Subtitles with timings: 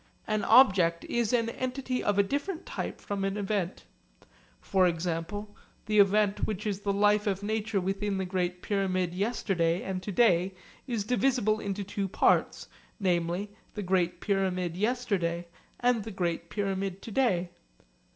[0.25, 3.85] An object is an entity of a different type from an event.
[4.59, 9.83] For example, the event which is the life of nature within the Great Pyramid yesterday
[9.83, 10.55] and to day
[10.87, 12.67] is divisible into two parts,
[12.99, 15.47] namely the Great Pyramid yesterday
[15.79, 17.49] and the Great Pyramid to day.